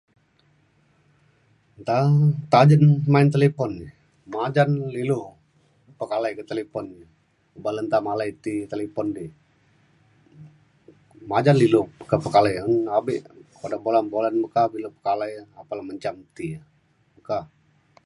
Tang 1.87 2.09
tangen 2.53 2.83
main 3.13 3.27
telipon. 3.35 3.71
Majan 4.33 4.69
ilu 5.03 5.19
pekalai 5.99 6.33
ke 6.37 6.43
telipon. 6.49 6.85
majan 7.65 7.85
malai 8.07 8.29
ti 8.43 8.53
telipon. 8.71 9.07
Majan 11.31 11.57
ilu 11.67 11.81
pekalai 12.25 12.53
abe' 12.97 13.19
pekalai 15.03 15.83
mejek 15.87 16.15
ti 16.35 16.47
ka. 17.27 17.37